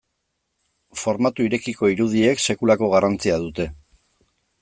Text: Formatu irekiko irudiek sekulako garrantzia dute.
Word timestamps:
Formatu 1.01 1.45
irekiko 1.49 1.91
irudiek 1.95 2.43
sekulako 2.47 2.91
garrantzia 2.97 3.39
dute. 3.47 3.71